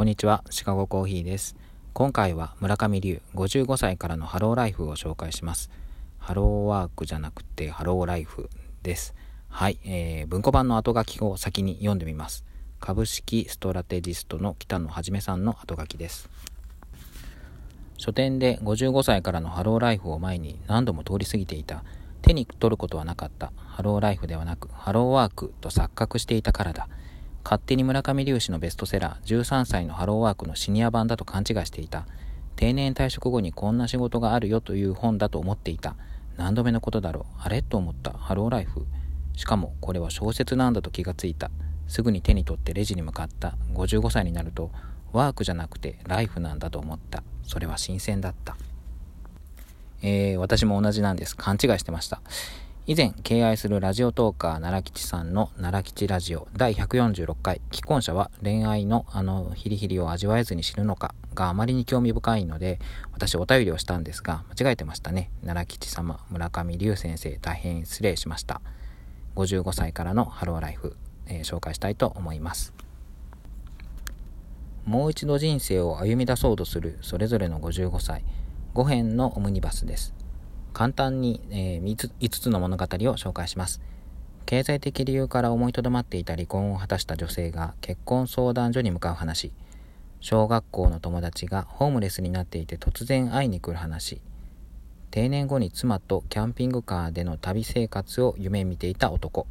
[0.00, 1.56] こんにちは、シカゴコーヒーです。
[1.92, 5.70] 今回は村上龍55歳からのハローライフを紹介します。
[6.16, 8.48] ハローワークじゃなくてハローライフ
[8.82, 9.14] です。
[9.50, 12.46] はい、えー、文庫版の後書きを先に読んでみます。
[12.80, 16.30] 株式ストラテジストの北野はじめさんの後書きです。
[17.98, 21.84] 書店で55歳からのハローライフを前に何度も通り過ぎていた。
[22.22, 23.52] 手に取ることはなかった。
[23.54, 26.88] ハローライフではなく、ハローワークと錯覚していたからだ。
[27.44, 32.06] 勝手に村上隆氏のベストセラー13歳のハローワークのシニア版だと勘違いしていた。
[32.56, 35.96] 定年退職後にこんな仕事があるよという本だと思っていた。
[36.36, 37.40] 何度目のことだろう。
[37.42, 38.12] あれと思った。
[38.12, 38.86] ハローライフ。
[39.36, 41.50] しかもこれは小説なんだと気がついた。
[41.88, 43.56] すぐに手に取ってレジに向かった。
[43.74, 44.70] 55歳になると
[45.12, 47.22] ワークじゃなくてライフなんだと思った。
[47.42, 48.56] それは新鮮だった。
[50.02, 51.36] えー、私も同じなんです。
[51.36, 52.20] 勘違いしてました。
[52.90, 57.60] 以前敬愛するラジオトーカー奈良吉さんの奈良吉ラジオ第146回。
[57.70, 62.80] 既婚者は恋愛のあのヒリヒリを味わえずに死ぬのかがあまりに興味深いので
[63.12, 65.30] 私お便りをしたんですが間違えてましたね。
[65.42, 68.60] 奈良吉様村上龍先生大変失礼しました。
[69.36, 70.96] 55歳からのハローライフ、
[71.28, 72.74] えー、紹介したいと思います。
[74.84, 78.24] もう一度人生を歩み出そうとするそれぞれの55歳。
[78.74, 80.12] 5編のオムニバスです。
[80.72, 83.80] 簡単に、えー、5, つの物語を紹介します。
[84.46, 89.52] 経済的理由から思いとどまっていた離婚を果たした女性が結婚相談所に向かう話。
[90.20, 94.20] 小学校の友達がホームレスになっていて突然会いに来る話。
[95.10, 99.46] 定年後に妻とキャンピングカーでの旅生活を夢見ていた男。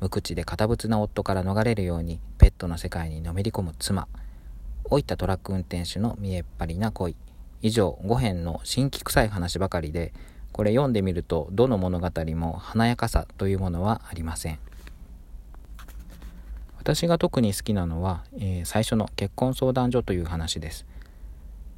[0.00, 4.08] 無口で堅物な夫から逃れるようにペットの世界にのめり込む妻。
[4.90, 7.14] 老いたトラック運転手の見えっ張りな恋。
[7.62, 10.12] 以上5編の新規臭い話ばかりで
[10.52, 14.58] これ読んでみるとどの物語も華やかさというものはありません。
[16.78, 20.86] 私が特に好きなのは、えー、最初の結婚相談所という話です。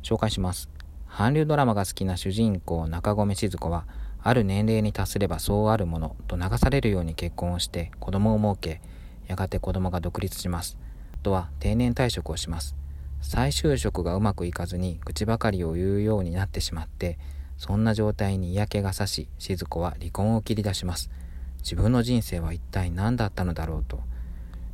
[0.03, 0.69] 紹介します。
[1.09, 3.85] 韓流ドラマが好きな主人公中込静子は
[4.23, 8.81] ある年齢に達すればそうあるものと流されるように結婚をして子供を設け
[9.27, 10.79] やがて子供が独立します。
[11.23, 12.77] とは定年退職をします。
[13.21, 17.19] 再就職がうまくいかずに愚痴ばかりを言うようになってしまって
[17.63, 21.11] そんな状態に嫌気がさし、静子は離婚を切り出します。
[21.59, 24.01] 自分の人生は一体何だったのだろうと。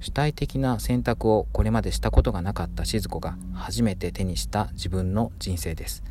[0.01, 6.03] 主体的な選択をこれまでしたことがなかった静子が初めて手にした自分の人生です。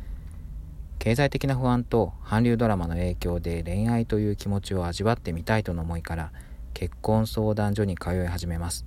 [1.00, 6.30] 経済的な不安と韓流ドラマの影響で恋愛という気持ちを味わってみたいとの思いから
[6.74, 8.86] 結婚相談所に通い始めます。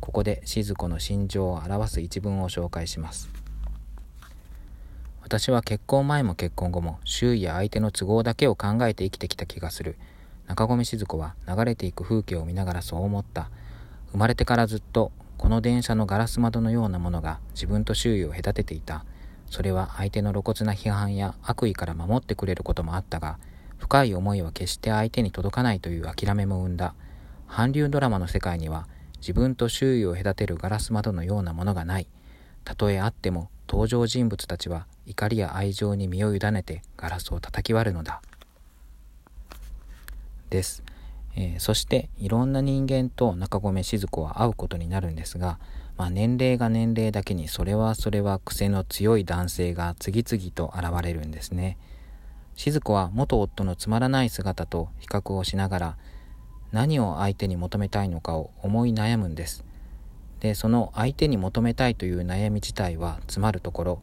[0.00, 3.45] ここで静子の心情を表す一文を紹介します。
[5.26, 9.96] 私は結婚前も結婚後も周囲や相手の都合だけを考えて生きてきた気がする。
[10.46, 13.50] 中込静子は流れていく風景を見ながらそう思った。
[14.12, 19.04] 生まれてからずっとこの電車のガラス窓のようなものが自分と周囲を隔てていた。
[19.50, 23.40] それは相手の露骨な批判や悪意から守ってくれることもあったが、
[23.78, 26.94] 深い思いは決して相手に届かないという諦めも生んだ。
[27.48, 28.86] 韓流ドラマの世界には
[29.18, 32.06] 自分と周囲を隔てるガラス窓のようなものがない。
[32.62, 38.20] たとえあっても登場人物たちは怒りや愛情に身を委ねてガラスを叩き割るのだ。
[40.50, 40.82] です。
[41.36, 45.58] えー、そしていろんな人間と中込静子は会うことになるんですが、
[45.96, 51.78] まあ、年齢が年齢だけにそれはそれは癖の強い男性が次々と現れるんですね。
[52.54, 55.96] 静子は元夫のつまらない姿と比較をしながら
[56.72, 59.64] 何を相手に求めたいのかを思い悩むんです。
[60.40, 64.02] でその相手に求めたいという悩み自体はつまるところ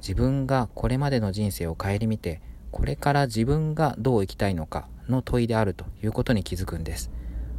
[0.00, 2.40] 自分がこれまでの人生を顧みて
[2.70, 7.10] これから自分がどう生きたいのかの問いであるということに気づくんです。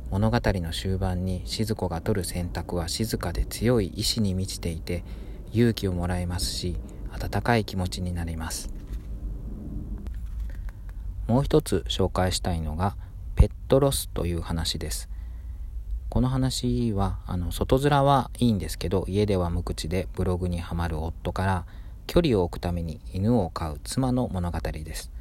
[0.10, 5.06] 物語の終盤に静子が取る選択は静かで強い意志に満ちていて
[5.54, 6.76] 勇気をもらえますし
[7.12, 8.74] 温かい気持ちになります。
[11.28, 12.98] もう一つ紹介したいのが
[13.36, 15.10] ペットロスという話です。
[16.10, 21.66] この話はあの外面はいいんですけど家では無口でブログにはまる夫から
[22.12, 25.14] 距離を置くために犬を飼う妻の物語です。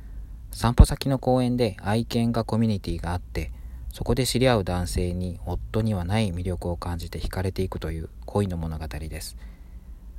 [0.51, 3.53] 散歩先の公園で愛犬がコミュニティがあって
[3.93, 9.37] そこで知り合う男性に夫にはない魅力を感じて惹かれていくという恋の物語です。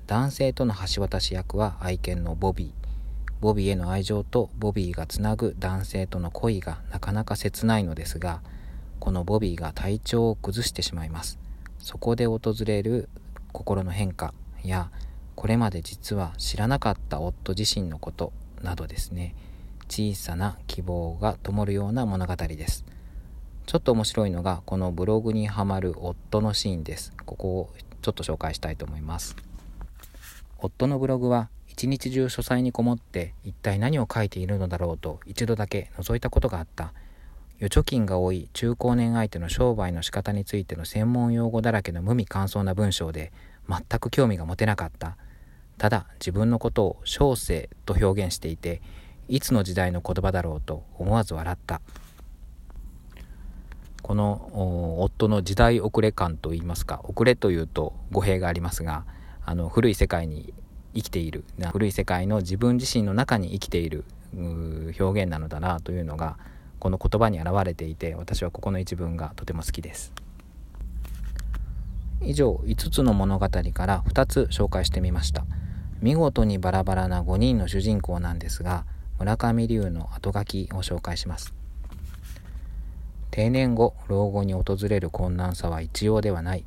[0.08, 2.88] 男性との橋渡し役は愛犬のボビー。
[3.42, 8.42] ボビーへの愛情とボビーがつなぐ男性との恋がなかなか切ないのですが
[9.02, 11.38] このボビーが体調を崩してしまいます。
[11.80, 13.10] そこで訪れる
[13.52, 14.34] 心の変化
[14.64, 14.90] や
[15.42, 19.34] これまで実は知らなかった夫自身のことなどですね。
[19.90, 22.86] 小さな希望が灯るような物語です。
[23.66, 27.12] ちょっと面白いのがこのブログにはまる夫のシーンです。
[27.26, 27.70] ここを
[28.04, 29.36] ちょっと紹介したいと思います。
[30.60, 36.94] 夫のブログは一日中書斎にこもって一体何を書いているのだろうと一度だけ覗いたことがあった。
[37.60, 43.34] 預貯金が多い中高年相手の商売の仕方についての専門用語だらけの無味乾燥な文章で
[43.68, 45.18] 全く興味が持てなかった。
[45.82, 48.84] ただ自分のことを小生と表現していて
[49.28, 51.82] いつの時代の言葉だろうと思わず笑った。
[54.04, 59.06] この夫の時代遅れ感といいますか遅れというと語弊がありますが
[59.44, 60.54] あの古い世界に
[60.94, 64.06] 生きている古い世界の自分自身の中に生きている
[65.00, 66.38] 表現なのだなというのが
[66.78, 70.14] この言葉に表れていて私はここの一文がとても好きです。
[72.22, 75.44] 以上5つの物語から2つ紹介してみました。
[76.02, 78.86] 見事にバラバラな5人の主人公なんですが
[79.20, 81.54] 村上龍の後書きを紹介します。
[83.30, 86.66] 定年後老後に訪れる困難さは一様ではない。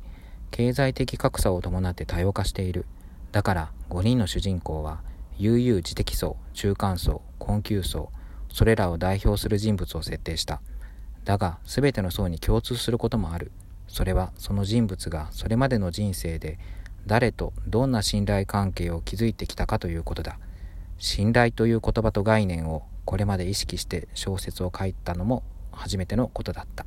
[0.51, 2.85] 経済的格差を伴って多様化している。
[3.33, 5.01] だから5人の主人公は
[5.37, 8.09] 悠々自適層中間層困窮層
[8.49, 10.61] それらを代表する人物を設定した。
[11.25, 13.51] だが全ての層に共通することもある。
[13.89, 16.57] それはその人物がそれまでの人生で
[17.07, 20.39] 誰とどんな信頼関係を築いてきたかということだ。
[20.97, 26.85] 信頼という言葉と概念をこれまで意識して小説を書いたのも初めてのことだった。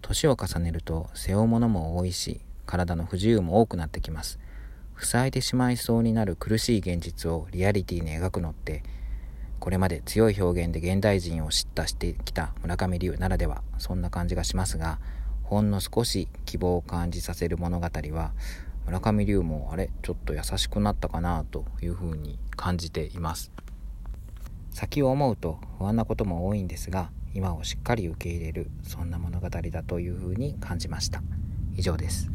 [0.00, 4.38] 年を重ねると背負うものも多いし体の不自由も多くなってきます。
[4.98, 8.82] 塞いでしまいそうになる苦しい現実をリアリティに描くのって
[9.58, 14.98] これまで強い表現で現代人を叱咤してきた村上龍ならではそんな感じがしますが
[15.52, 18.32] ほんの少し希望を感じさせる物語は
[18.86, 23.52] 村上龍もあれちょっと優しくなったかなというふうに感じています。
[24.70, 31.22] 先を思うと不安なことも多いんですが今をしっかり受け入れるそんな物語だというふうに感じました。
[31.76, 32.30] 以上です。